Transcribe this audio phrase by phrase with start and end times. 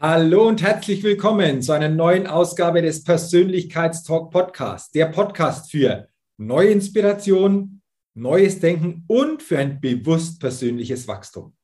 [0.00, 6.68] Hallo und herzlich willkommen zu einer neuen Ausgabe des Persönlichkeitstalk Podcasts, der Podcast für neue
[6.68, 7.82] Inspiration,
[8.14, 11.56] neues Denken und für ein bewusst persönliches Wachstum.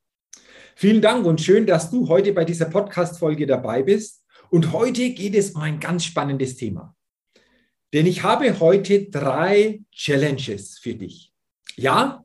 [0.75, 4.25] Vielen Dank und schön, dass du heute bei dieser Podcast-Folge dabei bist.
[4.51, 6.97] Und heute geht es um ein ganz spannendes Thema.
[7.93, 11.33] Denn ich habe heute drei Challenges für dich.
[11.77, 12.25] Ja,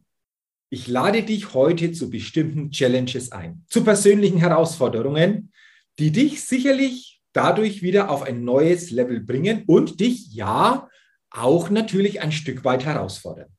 [0.71, 5.51] ich lade dich heute zu bestimmten Challenges ein, zu persönlichen Herausforderungen,
[5.99, 10.89] die dich sicherlich dadurch wieder auf ein neues Level bringen und dich ja
[11.29, 13.49] auch natürlich ein Stück weit herausfordern.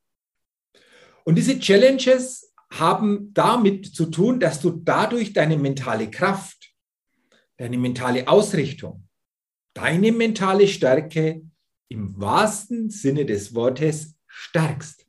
[1.25, 6.73] Und diese Challenges haben damit zu tun, dass du dadurch deine mentale Kraft,
[7.57, 9.07] deine mentale Ausrichtung,
[9.75, 11.43] deine mentale Stärke
[11.89, 15.07] im wahrsten Sinne des Wortes stärkst.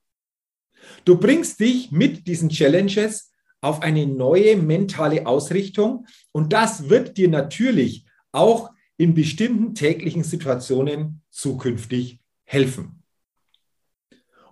[1.06, 3.31] Du bringst dich mit diesen Challenges
[3.62, 6.06] auf eine neue mentale Ausrichtung.
[6.32, 13.04] Und das wird dir natürlich auch in bestimmten täglichen Situationen zukünftig helfen.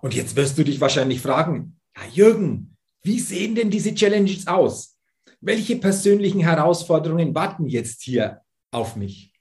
[0.00, 4.98] Und jetzt wirst du dich wahrscheinlich fragen, ja Jürgen, wie sehen denn diese Challenges aus?
[5.40, 9.32] Welche persönlichen Herausforderungen warten jetzt hier auf mich?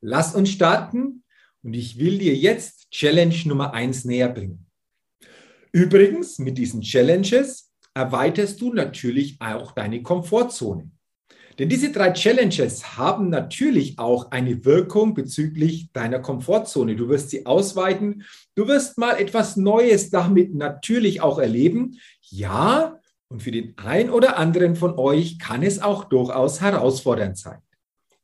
[0.00, 1.24] Lass uns starten
[1.62, 4.66] und ich will dir jetzt Challenge Nummer eins näher bringen.
[5.72, 10.90] Übrigens, mit diesen Challenges erweiterst du natürlich auch deine Komfortzone.
[11.58, 16.96] Denn diese drei Challenges haben natürlich auch eine Wirkung bezüglich deiner Komfortzone.
[16.96, 18.24] Du wirst sie ausweiten.
[18.56, 21.98] Du wirst mal etwas Neues damit natürlich auch erleben.
[22.22, 27.58] Ja, und für den einen oder anderen von euch kann es auch durchaus herausfordernd sein.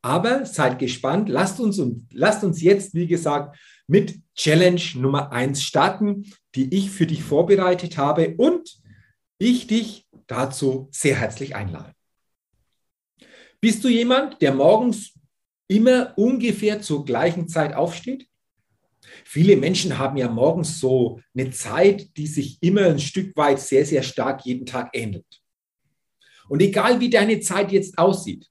[0.03, 1.29] Aber seid gespannt.
[1.29, 1.81] Lasst uns,
[2.13, 3.57] lasst uns jetzt, wie gesagt,
[3.87, 8.81] mit Challenge Nummer eins starten, die ich für dich vorbereitet habe und
[9.41, 11.93] ich dich dazu sehr herzlich einlade.
[13.61, 15.15] Bist du jemand, der morgens
[15.67, 18.29] immer ungefähr zur gleichen Zeit aufsteht?
[19.25, 23.85] Viele Menschen haben ja morgens so eine Zeit, die sich immer ein Stück weit sehr,
[23.85, 25.43] sehr stark jeden Tag ähnelt.
[26.49, 28.47] Und egal wie deine Zeit jetzt aussieht,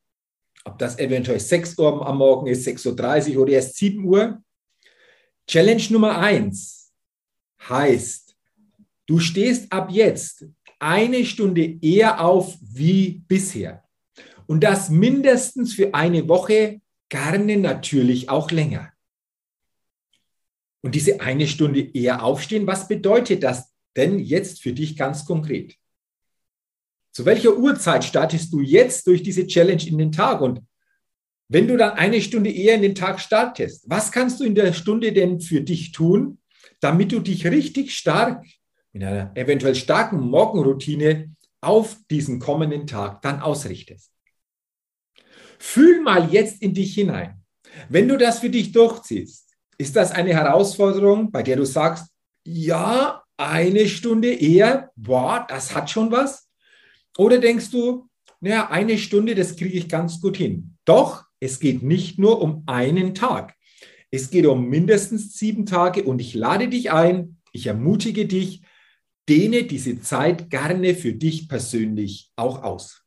[0.65, 4.43] ob das eventuell 6 Uhr am Morgen ist, 6.30 Uhr oder erst 7 Uhr,
[5.47, 6.91] Challenge Nummer 1
[7.67, 8.35] heißt,
[9.05, 10.45] du stehst ab jetzt
[10.79, 13.83] eine Stunde eher auf wie bisher.
[14.47, 18.91] Und das mindestens für eine Woche, gerne natürlich auch länger.
[20.81, 25.75] Und diese eine Stunde eher aufstehen, was bedeutet das denn jetzt für dich ganz konkret?
[27.11, 30.41] Zu welcher Uhrzeit startest du jetzt durch diese Challenge in den Tag?
[30.41, 30.61] Und
[31.49, 34.71] wenn du dann eine Stunde eher in den Tag startest, was kannst du in der
[34.71, 36.39] Stunde denn für dich tun,
[36.79, 38.45] damit du dich richtig stark
[38.93, 44.11] in einer eventuell starken Morgenroutine auf diesen kommenden Tag dann ausrichtest.
[45.59, 47.43] Fühl mal jetzt in dich hinein.
[47.89, 52.07] Wenn du das für dich durchziehst, ist das eine Herausforderung, bei der du sagst,
[52.45, 56.49] ja, eine Stunde eher, boah, das hat schon was?
[57.17, 58.09] Oder denkst du,
[58.41, 60.77] naja, eine Stunde, das kriege ich ganz gut hin.
[60.85, 63.55] Doch, es geht nicht nur um einen Tag.
[64.11, 68.61] Es geht um mindestens sieben Tage und ich lade dich ein, ich ermutige dich,
[69.29, 73.03] dehne diese Zeit gerne für dich persönlich auch aus.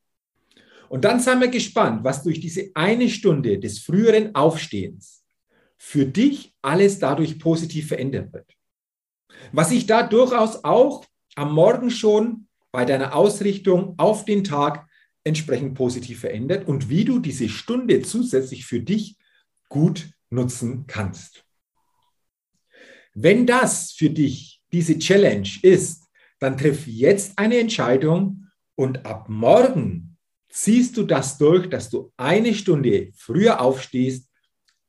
[0.89, 5.25] Und dann seien wir gespannt, was durch diese eine Stunde des früheren Aufstehens
[5.79, 8.47] für dich alles dadurch positiv verändert wird.
[9.53, 11.05] Was sich da durchaus auch
[11.35, 14.87] am Morgen schon bei deiner Ausrichtung auf den Tag
[15.25, 19.17] entsprechend positiv verändert und wie du diese Stunde zusätzlich für dich
[19.69, 21.45] gut nutzen kannst.
[23.15, 26.02] Wenn das für dich diese Challenge ist,
[26.43, 30.19] dann triff jetzt eine Entscheidung und ab morgen
[30.49, 34.29] ziehst du das durch, dass du eine Stunde früher aufstehst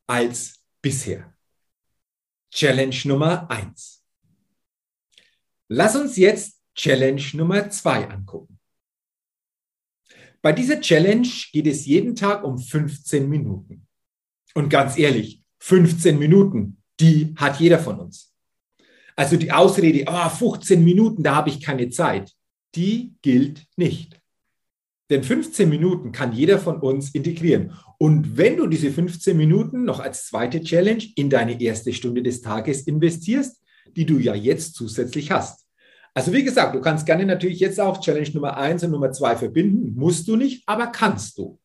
[0.08, 1.32] als bisher.
[2.52, 4.04] Challenge Nummer eins.
[5.68, 8.60] Lass uns jetzt Challenge Nummer zwei angucken.
[10.42, 13.88] Bei dieser Challenge geht es jeden Tag um 15 Minuten.
[14.56, 18.33] Und ganz ehrlich, 15 Minuten, die hat jeder von uns.
[19.16, 22.32] Also die Ausrede, oh, 15 Minuten, da habe ich keine Zeit,
[22.76, 24.20] die gilt nicht.
[25.10, 27.74] Denn 15 Minuten kann jeder von uns integrieren.
[28.00, 32.42] Und wenn du diese 15 Minuten noch als zweite Challenge in deine erste Stunde des
[32.42, 33.62] Tages investierst,
[33.96, 35.68] die du ja jetzt zusätzlich hast.
[36.16, 39.36] Also wie gesagt, du kannst gerne natürlich jetzt auch Challenge Nummer 1 und Nummer 2
[39.36, 39.94] verbinden.
[39.96, 41.60] Musst du nicht, aber kannst du.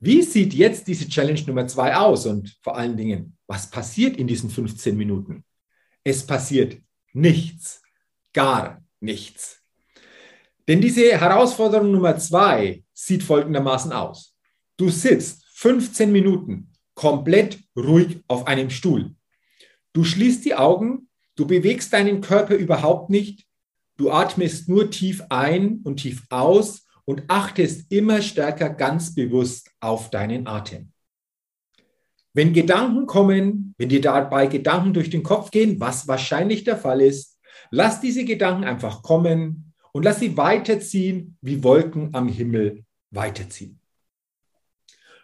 [0.00, 2.26] Wie sieht jetzt diese Challenge Nummer 2 aus?
[2.26, 5.44] Und vor allen Dingen, was passiert in diesen 15 Minuten?
[6.04, 6.80] Es passiert
[7.12, 7.82] nichts,
[8.32, 9.62] gar nichts.
[10.68, 14.36] Denn diese Herausforderung Nummer 2 sieht folgendermaßen aus.
[14.76, 19.14] Du sitzt 15 Minuten komplett ruhig auf einem Stuhl.
[19.92, 23.46] Du schließt die Augen, du bewegst deinen Körper überhaupt nicht,
[23.96, 30.10] du atmest nur tief ein und tief aus und achtest immer stärker ganz bewusst auf
[30.10, 30.91] deinen Atem.
[32.34, 37.00] Wenn Gedanken kommen, wenn dir dabei Gedanken durch den Kopf gehen, was wahrscheinlich der Fall
[37.00, 37.38] ist,
[37.70, 43.78] lass diese Gedanken einfach kommen und lass sie weiterziehen, wie Wolken am Himmel weiterziehen.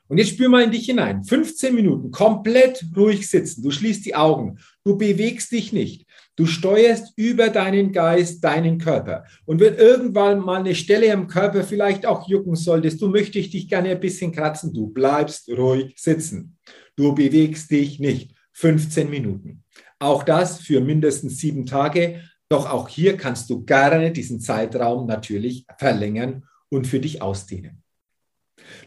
[0.08, 1.22] Und jetzt spür mal in dich hinein.
[1.22, 3.62] 15 Minuten komplett ruhig sitzen.
[3.62, 4.58] Du schließt die Augen.
[4.82, 6.06] Du bewegst dich nicht.
[6.34, 9.24] Du steuerst über deinen Geist, deinen Körper.
[9.44, 13.68] Und wenn irgendwann mal eine Stelle am Körper vielleicht auch jucken solltest, du möchtest dich
[13.68, 16.56] gerne ein bisschen kratzen, du bleibst ruhig sitzen.
[16.98, 18.34] Du bewegst dich nicht.
[18.54, 19.62] 15 Minuten.
[20.00, 22.24] Auch das für mindestens sieben Tage.
[22.48, 27.84] Doch auch hier kannst du gerne diesen Zeitraum natürlich verlängern und für dich ausdehnen.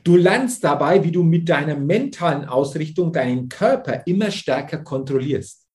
[0.04, 5.66] Du lernst dabei, wie du mit deiner mentalen Ausrichtung deinen Körper immer stärker kontrollierst.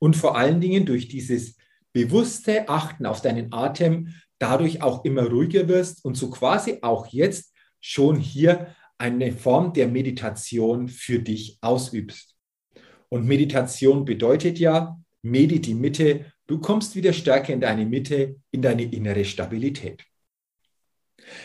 [0.00, 1.56] Und vor allen Dingen durch dieses
[1.92, 7.54] bewusste Achten auf deinen Atem dadurch auch immer ruhiger wirst und so quasi auch jetzt
[7.78, 12.36] schon hier eine Form der Meditation für dich ausübst.
[13.08, 18.62] Und Meditation bedeutet ja, medi die Mitte, du kommst wieder stärker in deine Mitte, in
[18.62, 20.04] deine innere Stabilität.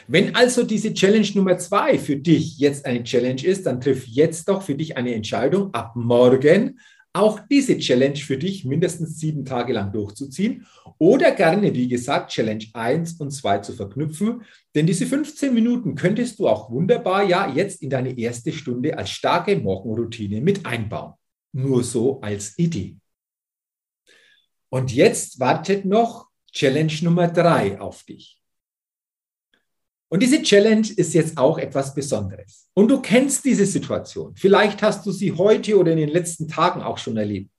[0.07, 4.47] Wenn also diese Challenge Nummer zwei für dich jetzt eine Challenge ist, dann triff jetzt
[4.47, 6.79] doch für dich eine Entscheidung, ab morgen
[7.15, 10.67] auch diese Challenge für dich mindestens sieben Tage lang durchzuziehen
[10.97, 14.43] oder gerne, wie gesagt, Challenge 1 und 2 zu verknüpfen.
[14.75, 19.11] Denn diese 15 Minuten könntest du auch wunderbar ja jetzt in deine erste Stunde als
[19.11, 21.13] starke Morgenroutine mit einbauen.
[21.53, 22.97] Nur so als Idee.
[24.69, 28.41] Und jetzt wartet noch Challenge Nummer 3 auf dich.
[30.15, 32.69] Und diese Challenge ist jetzt auch etwas Besonderes.
[32.73, 34.33] Und du kennst diese Situation.
[34.37, 37.51] Vielleicht hast du sie heute oder in den letzten Tagen auch schon erlebt.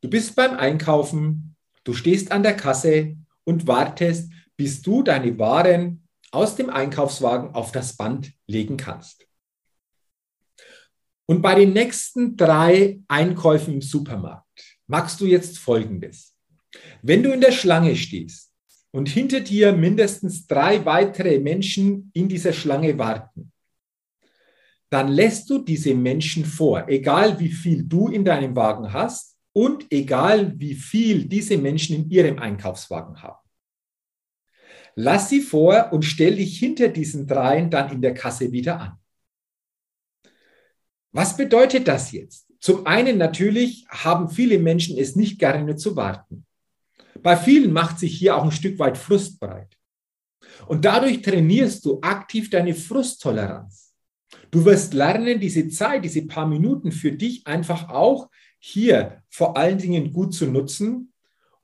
[0.00, 6.08] Du bist beim Einkaufen, du stehst an der Kasse und wartest, bis du deine Waren
[6.32, 9.24] aus dem Einkaufswagen auf das Band legen kannst.
[11.26, 16.34] Und bei den nächsten drei Einkäufen im Supermarkt machst du jetzt Folgendes.
[17.00, 18.49] Wenn du in der Schlange stehst,
[18.92, 23.52] und hinter dir mindestens drei weitere Menschen in dieser Schlange warten,
[24.90, 29.86] dann lässt du diese Menschen vor, egal wie viel du in deinem Wagen hast und
[29.90, 33.38] egal wie viel diese Menschen in ihrem Einkaufswagen haben.
[34.96, 38.98] Lass sie vor und stell dich hinter diesen dreien dann in der Kasse wieder an.
[41.12, 42.46] Was bedeutet das jetzt?
[42.60, 46.46] Zum einen natürlich haben viele Menschen es nicht gerne zu warten.
[47.22, 49.76] Bei vielen macht sich hier auch ein Stück weit Frust breit.
[50.66, 53.94] Und dadurch trainierst du aktiv deine Frusttoleranz.
[54.50, 59.78] Du wirst lernen, diese Zeit, diese paar Minuten für dich einfach auch hier vor allen
[59.78, 61.12] Dingen gut zu nutzen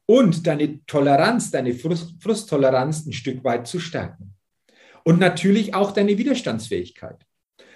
[0.07, 4.35] und deine Toleranz, deine Frust Frusttoleranz ein Stück weit zu stärken.
[5.05, 7.25] Und natürlich auch deine Widerstandsfähigkeit.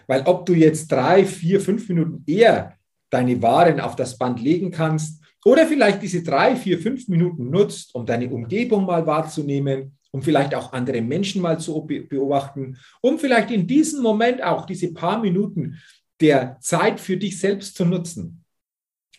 [0.07, 2.77] Weil ob du jetzt drei, vier, fünf Minuten eher
[3.11, 7.95] deine Waren auf das Band legen kannst oder vielleicht diese drei, vier, fünf Minuten nutzt,
[7.95, 13.51] um deine Umgebung mal wahrzunehmen, um vielleicht auch andere Menschen mal zu beobachten, um vielleicht
[13.51, 15.79] in diesem Moment auch diese paar Minuten
[16.21, 18.45] der Zeit für dich selbst zu nutzen.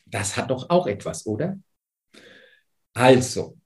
[0.05, 1.57] Das hat doch auch etwas, oder?
[2.93, 3.57] Also,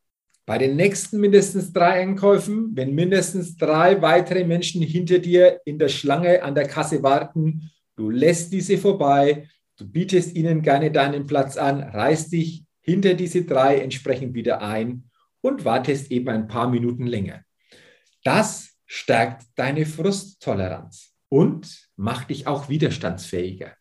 [0.45, 5.89] bei den nächsten mindestens drei Einkäufen, wenn mindestens drei weitere Menschen hinter dir in der
[5.89, 11.57] Schlange an der Kasse warten, du lässt diese vorbei, Du bietest ihnen gerne deinen Platz
[11.57, 15.09] an, reißt dich hinter diese drei entsprechend wieder ein
[15.41, 17.43] und wartest eben ein paar Minuten länger.
[18.23, 23.73] Das stärkt deine Frusttoleranz und macht dich auch widerstandsfähiger.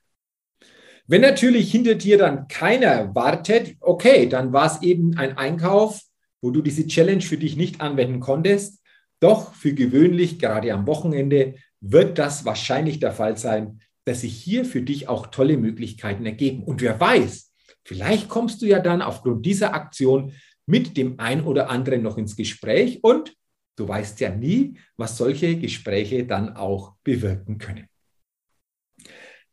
[1.07, 6.01] Wenn natürlich hinter dir dann keiner wartet, okay, dann war es eben ein Einkauf,
[6.41, 8.83] wo du diese Challenge für dich nicht anwenden konntest.
[9.21, 14.65] Doch für gewöhnlich, gerade am Wochenende, wird das wahrscheinlich der Fall sein, dass sich hier
[14.65, 16.63] für dich auch tolle Möglichkeiten ergeben.
[16.63, 17.53] Und wer weiß,
[17.85, 20.33] vielleicht kommst du ja dann aufgrund dieser Aktion
[20.67, 23.35] mit dem ein oder anderen noch ins Gespräch und
[23.77, 27.87] du weißt ja nie, was solche Gespräche dann auch bewirken können.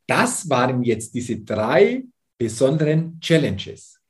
[0.06, 2.04] Das waren jetzt diese drei
[2.38, 4.00] besonderen Challenges.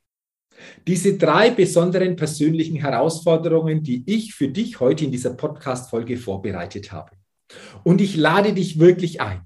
[0.87, 7.11] Diese drei besonderen persönlichen Herausforderungen, die ich für dich heute in dieser Podcast-Folge vorbereitet habe.
[7.83, 9.41] Und ich lade dich wirklich ein.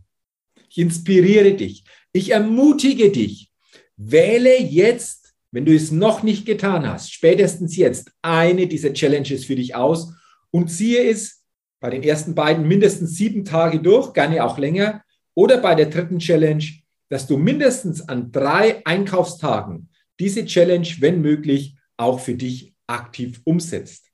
[0.78, 1.86] Ich inspiriere dich.
[2.14, 3.52] Ich ermutige dich.
[3.96, 9.56] Wähle jetzt, wenn du es noch nicht getan hast, spätestens jetzt eine dieser Challenges für
[9.56, 10.14] dich aus
[10.52, 11.44] und ziehe es
[11.80, 15.04] bei den ersten beiden mindestens sieben Tage durch, gerne auch länger,
[15.34, 16.64] oder bei der dritten Challenge,
[17.10, 24.12] dass du mindestens an drei Einkaufstagen diese Challenge, wenn möglich, auch für dich aktiv umsetzt.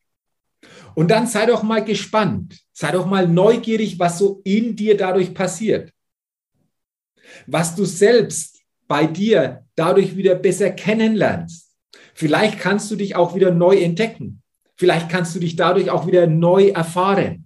[0.95, 5.33] Und dann sei doch mal gespannt, sei doch mal neugierig, was so in dir dadurch
[5.33, 5.91] passiert.
[7.47, 8.53] Was du selbst
[8.87, 11.71] bei dir dadurch wieder besser kennenlernst.
[12.13, 14.41] Vielleicht kannst du dich auch wieder neu entdecken.
[14.75, 17.45] Vielleicht kannst du dich dadurch auch wieder neu erfahren.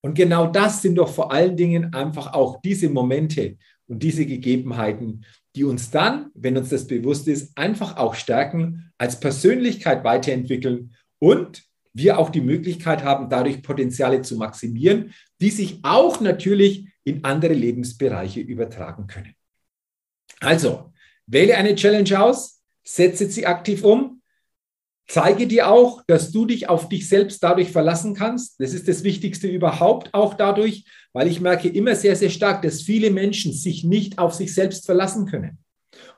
[0.00, 5.24] Und genau das sind doch vor allen Dingen einfach auch diese Momente und diese Gegebenheiten,
[5.56, 11.62] die uns dann, wenn uns das bewusst ist, einfach auch stärken, als Persönlichkeit weiterentwickeln und
[11.94, 17.54] wir auch die Möglichkeit haben, dadurch Potenziale zu maximieren, die sich auch natürlich in andere
[17.54, 19.34] Lebensbereiche übertragen können.
[20.40, 20.92] Also,
[21.26, 24.18] wähle eine Challenge aus, setze sie aktiv um
[25.10, 28.60] Zeige dir auch, dass du dich auf dich selbst dadurch verlassen kannst.
[28.60, 30.84] Das ist das Wichtigste überhaupt auch dadurch,
[31.14, 34.84] weil ich merke immer sehr, sehr stark, dass viele Menschen sich nicht auf sich selbst
[34.84, 35.56] verlassen können.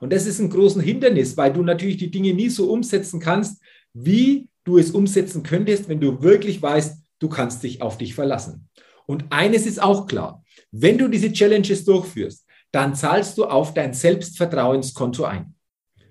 [0.01, 3.61] Und das ist ein großes Hindernis, weil du natürlich die Dinge nie so umsetzen kannst,
[3.93, 8.67] wie du es umsetzen könntest, wenn du wirklich weißt, du kannst dich auf dich verlassen.
[9.07, 10.40] Und eines ist auch klar,
[10.71, 15.55] wenn du diese Challenges durchführst, dann zahlst du auf dein Selbstvertrauenskonto ein.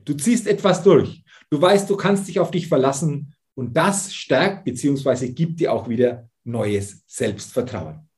[0.04, 1.22] Du ziehst etwas durch.
[1.50, 5.28] Du weißt, du kannst dich auf dich verlassen und das stärkt bzw.
[5.30, 8.08] gibt dir auch wieder neues Selbstvertrauen.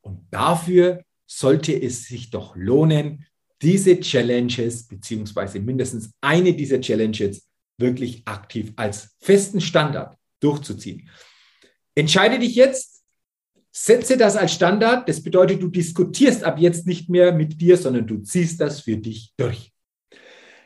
[0.00, 3.26] Und dafür sollte es sich doch lohnen,
[3.60, 5.58] diese Challenges bzw.
[5.58, 11.10] mindestens eine dieser Challenges wirklich aktiv als festen Standard durchzuziehen.
[11.94, 12.97] Entscheide dich jetzt,
[13.84, 15.08] setze das als Standard.
[15.08, 18.96] Das bedeutet, du diskutierst ab jetzt nicht mehr mit dir, sondern du ziehst das für
[18.96, 19.72] dich durch.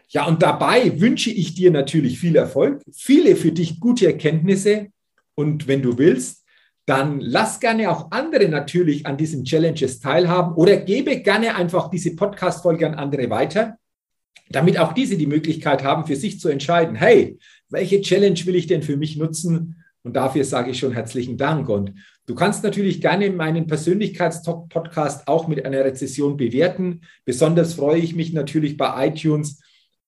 [0.09, 4.89] Ja, und dabei wünsche ich dir natürlich viel Erfolg, viele für dich gute Erkenntnisse.
[5.35, 6.45] Und wenn du willst,
[6.85, 12.17] dann lass gerne auch andere natürlich an diesen Challenges teilhaben oder gebe gerne einfach diese
[12.17, 13.79] Podcast-Folge an andere weiter,
[14.51, 17.39] damit auch diese die Möglichkeit haben, für sich zu entscheiden, hey,
[17.71, 19.82] welche Challenge will ich denn für mich nutzen?
[20.05, 21.69] Und dafür sage ich schon herzlichen Dank.
[21.69, 21.95] Und
[22.27, 27.03] du kannst natürlich gerne meinen Persönlichkeitstalk-Podcast auch mit einer Rezession bewerten.
[27.25, 29.61] Besonders freue ich mich natürlich bei iTunes,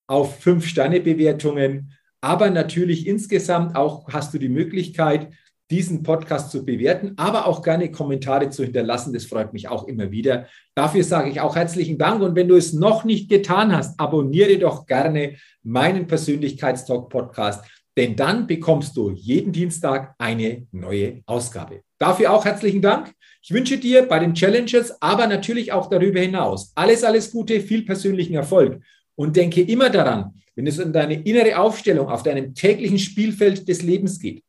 [0.06, 1.92] auf Fünf-Sterne-Bewertungen.
[2.20, 5.30] Aber natürlich insgesamt auch hast du die Möglichkeit,
[5.70, 9.14] diesen Podcast zu bewerten, aber auch gerne Kommentare zu hinterlassen.
[9.14, 10.46] Das freut mich auch immer wieder.
[10.74, 12.22] Dafür sage ich auch herzlichen Dank.
[12.22, 17.64] Und wenn du es noch nicht getan hast, abonniere doch gerne meinen Persönlichkeitstalk-Podcast,
[17.96, 21.82] denn dann bekommst du jeden Dienstag eine neue Ausgabe.
[21.98, 23.12] Dafür auch herzlichen Dank.
[23.42, 27.82] Ich wünsche dir bei den Challenges, aber natürlich auch darüber hinaus alles, alles Gute, viel
[27.84, 28.82] persönlichen Erfolg
[29.14, 33.82] und denke immer daran, wenn es um deine innere Aufstellung auf deinem täglichen Spielfeld des
[33.82, 34.44] Lebens geht,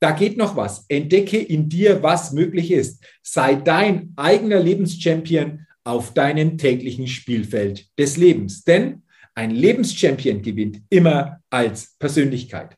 [0.00, 0.84] da geht noch was.
[0.88, 3.04] Entdecke in dir, was möglich ist.
[3.22, 8.62] Sei dein eigener Lebenschampion auf deinem täglichen Spielfeld des Lebens.
[8.62, 9.02] Denn
[9.34, 12.77] ein Lebenschampion gewinnt immer als Persönlichkeit.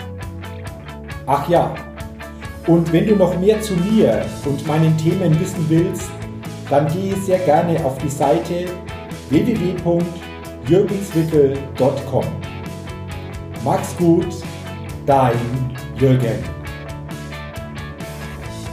[1.33, 1.73] Ach ja,
[2.67, 6.11] und wenn du noch mehr zu mir und meinen Themen wissen willst,
[6.69, 8.65] dann gehe sehr gerne auf die Seite
[9.29, 12.25] www.jürgenswickel.com.
[13.63, 14.27] Max gut,
[15.05, 15.37] dein
[15.97, 16.60] Jürgen.